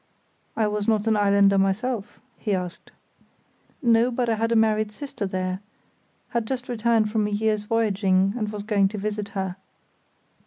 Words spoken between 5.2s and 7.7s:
there; had just returned from a year's